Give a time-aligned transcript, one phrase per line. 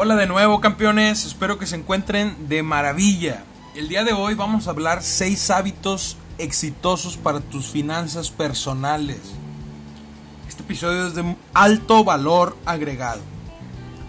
[0.00, 3.42] Hola de nuevo campeones, espero que se encuentren de maravilla.
[3.74, 9.18] El día de hoy vamos a hablar 6 hábitos exitosos para tus finanzas personales.
[10.48, 13.22] Este episodio es de alto valor agregado.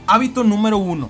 [0.06, 1.10] Hábito número 1.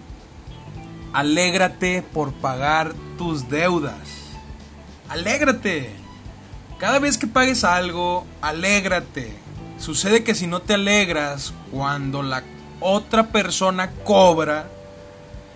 [1.12, 4.08] Alégrate por pagar tus deudas.
[5.10, 5.94] Alégrate.
[6.78, 9.36] Cada vez que pagues algo, alégrate.
[9.78, 12.46] Sucede que si no te alegras cuando la
[12.80, 14.68] otra persona cobra,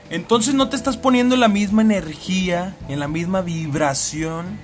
[0.10, 4.60] entonces no te estás poniendo en la misma energía, en la misma vibración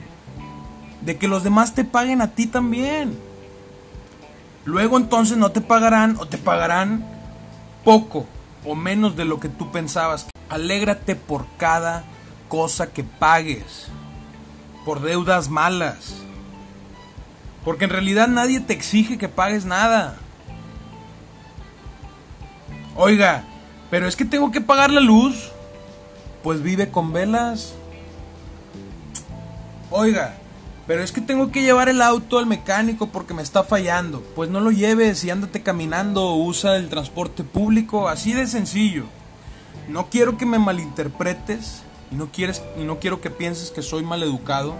[1.01, 3.17] de que los demás te paguen a ti también.
[4.65, 7.05] Luego entonces no te pagarán o te pagarán
[7.83, 8.27] poco
[8.65, 10.27] o menos de lo que tú pensabas.
[10.49, 12.03] Alégrate por cada
[12.47, 13.87] cosa que pagues,
[14.85, 16.15] por deudas malas.
[17.63, 20.17] Porque en realidad nadie te exige que pagues nada.
[23.01, 23.45] Oiga,
[23.89, 25.51] pero es que tengo que pagar la luz.
[26.43, 27.73] Pues vive con velas.
[29.89, 30.35] Oiga,
[30.85, 34.21] pero es que tengo que llevar el auto al mecánico porque me está fallando.
[34.35, 39.05] Pues no lo lleves y ándate caminando o usa el transporte público, así de sencillo.
[39.87, 44.03] No quiero que me malinterpretes y no quieres y no quiero que pienses que soy
[44.03, 44.75] maleducado.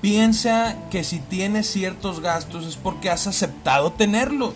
[0.00, 4.54] Piensa que si tienes ciertos gastos es porque has aceptado tenerlos.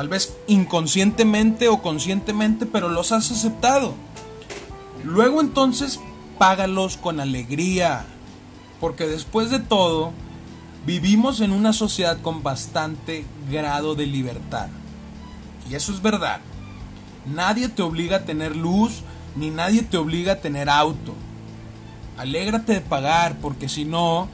[0.00, 3.92] Tal vez inconscientemente o conscientemente, pero los has aceptado.
[5.04, 6.00] Luego entonces
[6.38, 8.06] págalos con alegría.
[8.80, 10.12] Porque después de todo,
[10.86, 14.68] vivimos en una sociedad con bastante grado de libertad.
[15.68, 16.40] Y eso es verdad.
[17.26, 19.02] Nadie te obliga a tener luz,
[19.36, 21.12] ni nadie te obliga a tener auto.
[22.16, 24.28] Alégrate de pagar, porque si no,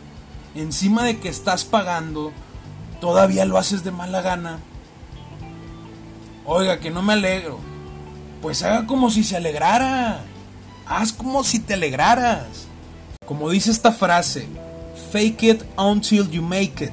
[0.55, 2.31] encima de que estás pagando,
[3.00, 4.61] todavía lo haces de mala gana.
[6.47, 7.58] Oiga, que no me alegro.
[8.41, 10.20] Pues haga como si se alegrara.
[10.87, 12.69] Haz como si te alegraras.
[13.26, 14.47] Como dice esta frase,
[15.10, 16.93] fake it until you make it.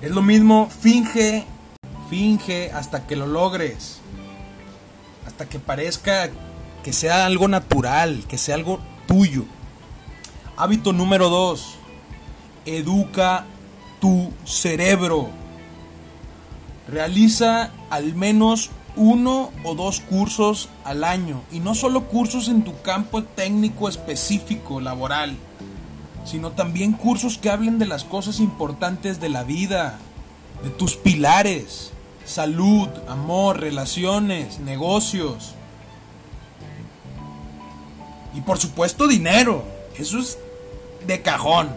[0.00, 1.44] Es lo mismo, finge,
[2.10, 4.00] finge hasta que lo logres.
[5.24, 6.30] Hasta que parezca
[6.82, 9.44] que sea algo natural, que sea algo tuyo.
[10.56, 11.78] Hábito número 2.
[12.66, 13.46] Educa
[14.00, 15.41] tu cerebro.
[16.92, 22.82] Realiza al menos uno o dos cursos al año y no solo cursos en tu
[22.82, 25.34] campo técnico específico laboral,
[26.26, 29.98] sino también cursos que hablen de las cosas importantes de la vida,
[30.62, 31.92] de tus pilares,
[32.26, 35.54] salud, amor, relaciones, negocios.
[38.34, 39.64] Y por supuesto dinero,
[39.98, 40.38] eso es
[41.06, 41.70] de cajón.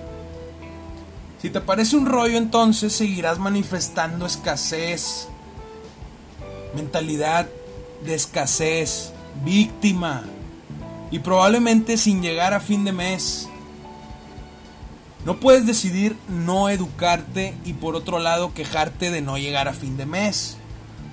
[1.45, 5.27] Si te parece un rollo, entonces seguirás manifestando escasez,
[6.75, 7.47] mentalidad
[8.03, 9.13] de escasez,
[9.43, 10.23] víctima,
[11.11, 13.47] y probablemente sin llegar a fin de mes.
[15.23, 19.97] No puedes decidir no educarte y por otro lado quejarte de no llegar a fin
[19.97, 20.57] de mes,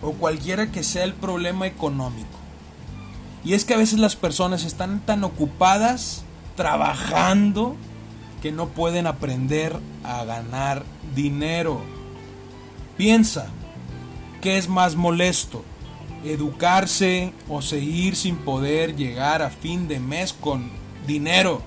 [0.01, 2.39] o cualquiera que sea el problema económico.
[3.45, 6.23] Y es que a veces las personas están tan ocupadas
[6.57, 7.77] trabajando
[8.43, 10.83] que no pueden aprender a ganar
[11.15, 11.81] dinero.
[12.97, 13.47] Piensa,
[14.41, 15.65] ¿qué es más molesto?
[16.25, 20.73] ¿Educarse o seguir sin poder llegar a fin de mes con
[21.07, 21.63] dinero?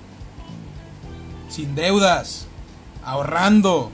[1.48, 2.46] Sin deudas,
[3.02, 3.90] ahorrando,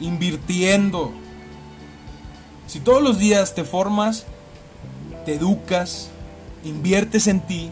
[0.00, 1.12] invirtiendo.
[2.66, 4.26] Si todos los días te formas,
[5.24, 6.10] te educas,
[6.64, 7.70] inviertes en ti,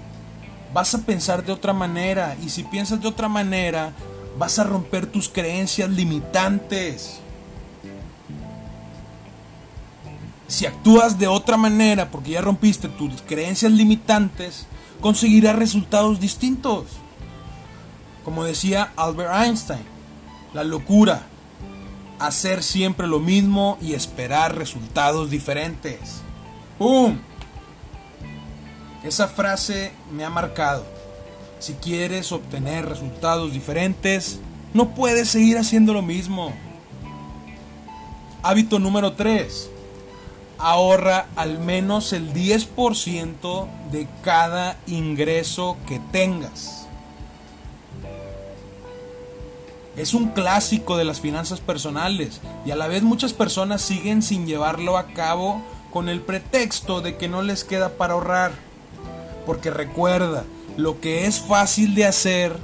[0.72, 2.36] vas a pensar de otra manera.
[2.44, 3.92] Y si piensas de otra manera,
[4.38, 7.20] vas a romper tus creencias limitantes.
[10.48, 14.66] Si actúas de otra manera porque ya rompiste tus creencias limitantes,
[15.00, 16.86] conseguirás resultados distintos.
[18.24, 19.84] Como decía Albert Einstein,
[20.52, 21.22] la locura,
[22.18, 26.20] hacer siempre lo mismo y esperar resultados diferentes.
[26.78, 27.18] ¡Pum!
[29.02, 30.99] Esa frase me ha marcado.
[31.60, 34.40] Si quieres obtener resultados diferentes,
[34.72, 36.54] no puedes seguir haciendo lo mismo.
[38.42, 39.68] Hábito número 3.
[40.56, 46.86] Ahorra al menos el 10% de cada ingreso que tengas.
[49.96, 54.46] Es un clásico de las finanzas personales y a la vez muchas personas siguen sin
[54.46, 58.52] llevarlo a cabo con el pretexto de que no les queda para ahorrar.
[59.44, 60.44] Porque recuerda,
[60.80, 62.56] lo que es fácil de hacer,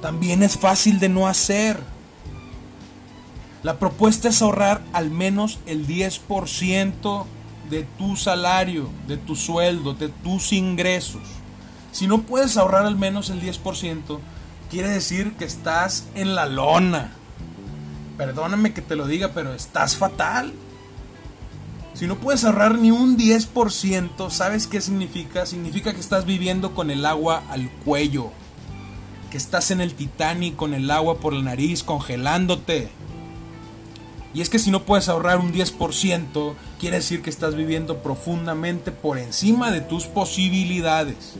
[0.00, 1.78] también es fácil de no hacer.
[3.62, 7.24] La propuesta es ahorrar al menos el 10%
[7.70, 11.22] de tu salario, de tu sueldo, de tus ingresos.
[11.92, 14.18] Si no puedes ahorrar al menos el 10%,
[14.70, 17.12] quiere decir que estás en la lona.
[18.16, 20.52] Perdóname que te lo diga, pero estás fatal.
[21.94, 25.44] Si no puedes ahorrar ni un 10%, ¿sabes qué significa?
[25.44, 28.30] Significa que estás viviendo con el agua al cuello.
[29.30, 32.88] Que estás en el Titanic con el agua por la nariz congelándote.
[34.34, 38.90] Y es que si no puedes ahorrar un 10%, quiere decir que estás viviendo profundamente
[38.90, 41.34] por encima de tus posibilidades.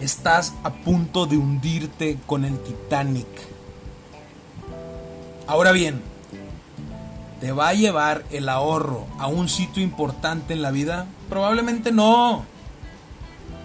[0.00, 3.28] Estás a punto de hundirte con el Titanic.
[5.46, 6.02] Ahora bien,
[7.40, 11.06] ¿te va a llevar el ahorro a un sitio importante en la vida?
[11.28, 12.44] Probablemente no.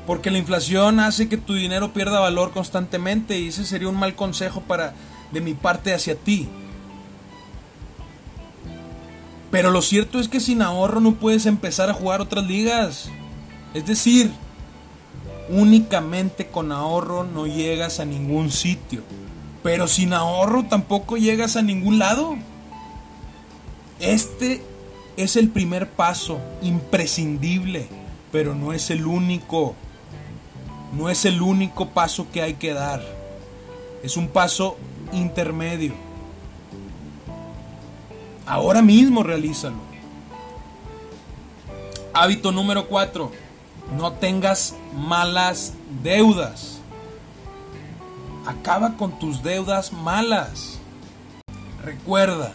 [0.07, 4.15] Porque la inflación hace que tu dinero pierda valor constantemente y ese sería un mal
[4.15, 4.93] consejo para
[5.31, 6.47] de mi parte hacia ti.
[9.51, 13.09] Pero lo cierto es que sin ahorro no puedes empezar a jugar otras ligas.
[13.73, 14.31] Es decir,
[15.49, 19.01] únicamente con ahorro no llegas a ningún sitio.
[19.63, 22.35] Pero sin ahorro tampoco llegas a ningún lado.
[23.99, 24.61] Este
[25.17, 27.87] es el primer paso, imprescindible,
[28.31, 29.75] pero no es el único.
[30.93, 33.01] No es el único paso que hay que dar.
[34.03, 34.77] Es un paso
[35.13, 35.93] intermedio.
[38.45, 39.77] Ahora mismo realízalo.
[42.13, 43.31] Hábito número 4.
[43.97, 46.79] No tengas malas deudas.
[48.45, 50.79] Acaba con tus deudas malas.
[51.83, 52.53] Recuerda,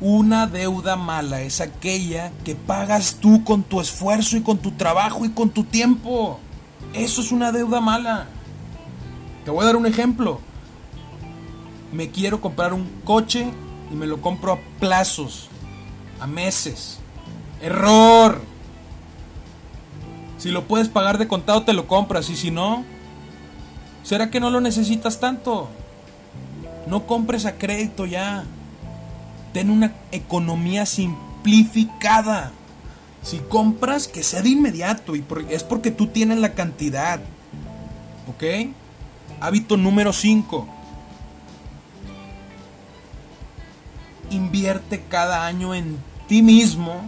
[0.00, 5.24] una deuda mala es aquella que pagas tú con tu esfuerzo y con tu trabajo
[5.24, 6.40] y con tu tiempo.
[6.94, 8.26] Eso es una deuda mala.
[9.44, 10.40] Te voy a dar un ejemplo.
[11.92, 13.52] Me quiero comprar un coche
[13.90, 15.48] y me lo compro a plazos,
[16.18, 16.98] a meses.
[17.60, 18.40] Error.
[20.38, 22.84] Si lo puedes pagar de contado te lo compras y si no,
[24.02, 25.68] ¿será que no lo necesitas tanto?
[26.86, 28.44] No compres a crédito ya.
[29.52, 32.52] Ten una economía simplificada.
[33.22, 37.20] Si compras, que sea de inmediato y es porque tú tienes la cantidad.
[38.28, 38.70] ¿Ok?
[39.40, 40.80] Hábito número 5
[44.30, 45.98] invierte cada año en
[46.28, 47.02] ti mismo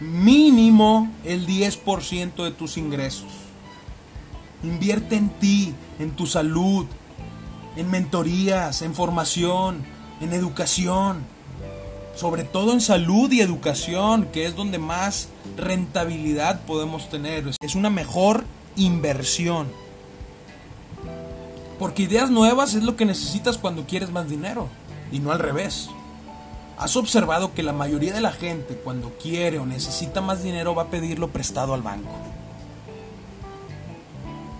[0.00, 3.30] mínimo el 10% de tus ingresos.
[4.62, 6.86] Invierte en ti, en tu salud,
[7.76, 9.84] en mentorías, en formación,
[10.20, 11.24] en educación.
[12.14, 17.44] Sobre todo en salud y educación, que es donde más rentabilidad podemos tener.
[17.60, 18.44] Es una mejor
[18.76, 19.68] inversión.
[21.78, 24.68] Porque ideas nuevas es lo que necesitas cuando quieres más dinero
[25.10, 25.90] y no al revés.
[26.78, 30.84] ¿Has observado que la mayoría de la gente cuando quiere o necesita más dinero va
[30.84, 32.12] a pedirlo prestado al banco?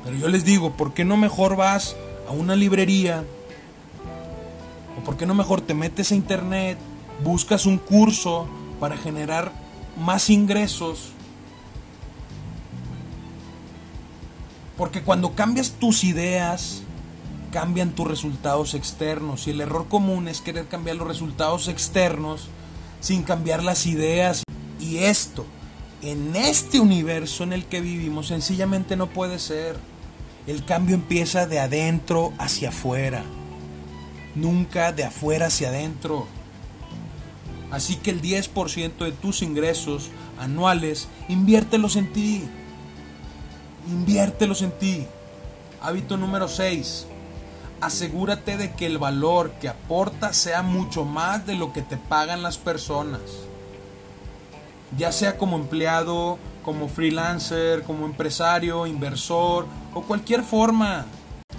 [0.04, 1.96] Pero yo les digo, ¿por qué no mejor vas
[2.28, 3.24] a una librería?
[5.00, 6.78] ¿O por qué no mejor te metes a internet,
[7.22, 8.48] buscas un curso
[8.80, 9.52] para generar
[9.96, 11.10] más ingresos?
[14.76, 16.82] Porque cuando cambias tus ideas,
[17.54, 19.46] cambian tus resultados externos.
[19.46, 22.48] Y el error común es querer cambiar los resultados externos
[23.00, 24.42] sin cambiar las ideas.
[24.80, 25.46] Y esto,
[26.02, 29.76] en este universo en el que vivimos, sencillamente no puede ser.
[30.48, 33.22] El cambio empieza de adentro hacia afuera,
[34.34, 36.26] nunca de afuera hacia adentro.
[37.74, 42.44] Así que el 10% de tus ingresos anuales, inviértelos en ti.
[43.88, 45.06] Inviértelos en ti.
[45.80, 47.08] Hábito número 6
[47.80, 52.42] asegúrate de que el valor que aportas sea mucho más de lo que te pagan
[52.42, 53.20] las personas.
[54.96, 61.06] Ya sea como empleado, como freelancer, como empresario, inversor o cualquier forma.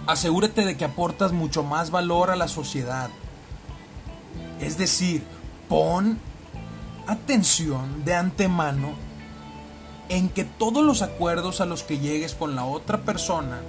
[0.07, 3.10] Asegúrate de que aportas mucho más valor a la sociedad.
[4.60, 5.24] Es decir,
[5.67, 6.19] pon
[7.07, 8.93] atención de antemano
[10.10, 13.62] en que todos los acuerdos a los que llegues con la otra persona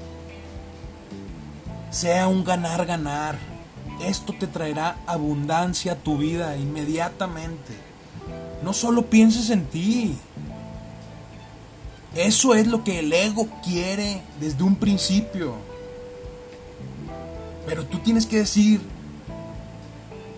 [1.90, 3.38] sea un ganar-ganar.
[4.04, 7.74] Esto te traerá abundancia a tu vida inmediatamente.
[8.62, 10.18] No solo pienses en ti.
[12.14, 15.54] Eso es lo que el ego quiere desde un principio.
[17.66, 18.80] Pero tú tienes que decir,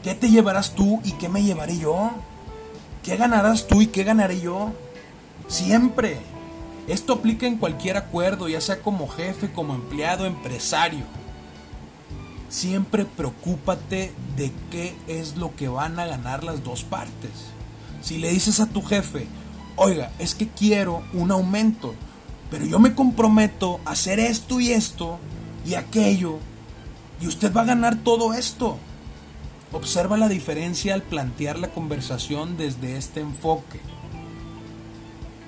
[0.08, 2.10] ¿qué te llevarás tú y qué me llevaré yo?
[3.02, 4.72] ¿Qué ganarás tú y qué ganaré yo?
[5.48, 6.16] Siempre.
[6.86, 11.04] Esto aplica en cualquier acuerdo, ya sea como jefe, como empleado, empresario.
[12.48, 17.50] Siempre preocúpate de qué es lo que van a ganar las dos partes.
[18.00, 19.26] Si le dices a tu jefe,
[19.76, 21.94] oiga, es que quiero un aumento,
[22.50, 25.18] pero yo me comprometo a hacer esto y esto
[25.66, 26.38] y aquello,
[27.20, 28.78] y usted va a ganar todo esto.
[29.72, 33.80] Observa la diferencia al plantear la conversación desde este enfoque.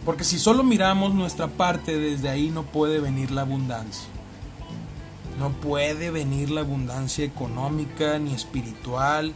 [0.04, 4.08] Porque si solo miramos nuestra parte, desde ahí no puede venir la abundancia.
[5.38, 9.32] No puede venir la abundancia económica ni espiritual.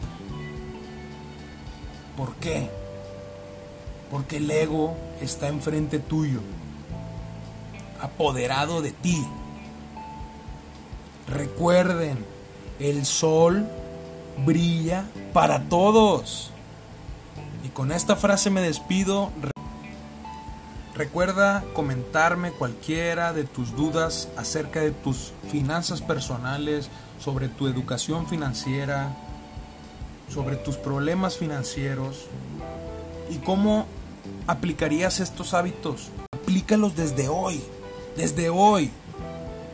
[2.16, 2.68] ¿Por qué?
[4.10, 6.40] Porque el ego está enfrente tuyo,
[8.00, 9.24] apoderado de ti.
[11.26, 12.18] Recuerden,
[12.78, 13.66] el sol
[14.44, 16.50] brilla para todos.
[17.64, 19.30] Y con esta frase me despido.
[20.94, 26.88] Recuerda comentarme cualquiera de tus dudas acerca de tus finanzas personales,
[27.18, 29.16] sobre tu educación financiera,
[30.32, 32.26] sobre tus problemas financieros
[33.30, 33.86] y cómo
[34.46, 36.10] aplicarías estos hábitos.
[36.32, 37.62] Aplícalos desde hoy,
[38.16, 38.90] desde hoy.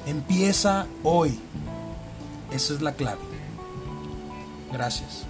[0.07, 1.39] Empieza hoy.
[2.51, 3.30] Esa es la clave.
[4.73, 5.30] Gracias.